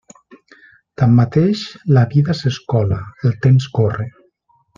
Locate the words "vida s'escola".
2.15-2.99